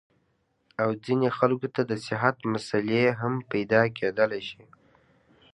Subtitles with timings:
[0.81, 4.61] او ځينې خلکو ته د صحت مسئلې هم پېدا کېدے شي-